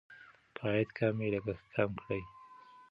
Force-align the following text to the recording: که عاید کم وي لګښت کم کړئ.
که 0.55 0.61
عاید 0.71 0.89
کم 0.97 1.13
وي 1.19 1.27
لګښت 1.33 1.65
کم 1.75 1.91
کړئ. 2.01 2.21